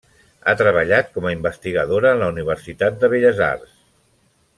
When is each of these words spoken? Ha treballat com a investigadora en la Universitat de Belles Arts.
Ha 0.45 0.53
treballat 0.59 1.11
com 1.17 1.27
a 1.27 1.33
investigadora 1.35 2.13
en 2.15 2.23
la 2.23 2.31
Universitat 2.35 2.97
de 3.05 3.11
Belles 3.13 3.43
Arts. 3.49 3.77